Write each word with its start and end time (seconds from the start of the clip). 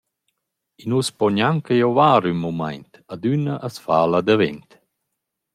I 0.81 0.83
nu’s 0.89 1.09
po 1.17 1.25
gnanca 1.33 1.73
giovar 1.79 2.23
ün 2.31 2.41
mumaint, 2.43 2.93
adüna 3.13 3.53
as 3.67 3.75
fa’la 3.83 4.19
davent. 4.27 4.69